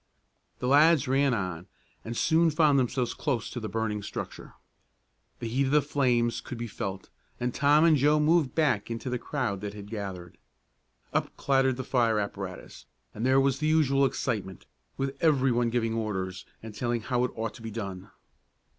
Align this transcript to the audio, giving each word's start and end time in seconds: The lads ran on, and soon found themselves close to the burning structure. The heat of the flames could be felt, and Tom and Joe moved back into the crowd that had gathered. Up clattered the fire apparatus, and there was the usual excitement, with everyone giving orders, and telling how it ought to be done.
The 0.57 0.67
lads 0.67 1.07
ran 1.07 1.31
on, 1.35 1.67
and 2.03 2.17
soon 2.17 2.49
found 2.49 2.79
themselves 2.79 3.13
close 3.13 3.51
to 3.51 3.59
the 3.59 3.69
burning 3.69 4.01
structure. 4.01 4.55
The 5.37 5.47
heat 5.47 5.65
of 5.67 5.71
the 5.71 5.81
flames 5.83 6.41
could 6.41 6.57
be 6.57 6.65
felt, 6.65 7.11
and 7.39 7.53
Tom 7.53 7.85
and 7.85 7.95
Joe 7.95 8.19
moved 8.19 8.55
back 8.55 8.89
into 8.89 9.11
the 9.11 9.19
crowd 9.19 9.61
that 9.61 9.75
had 9.75 9.91
gathered. 9.91 10.39
Up 11.13 11.37
clattered 11.37 11.77
the 11.77 11.83
fire 11.83 12.17
apparatus, 12.17 12.87
and 13.13 13.23
there 13.27 13.39
was 13.39 13.59
the 13.59 13.67
usual 13.67 14.03
excitement, 14.03 14.65
with 14.97 15.15
everyone 15.21 15.69
giving 15.69 15.93
orders, 15.93 16.47
and 16.63 16.73
telling 16.73 17.01
how 17.01 17.23
it 17.23 17.29
ought 17.35 17.53
to 17.53 17.61
be 17.61 17.69
done. 17.69 18.09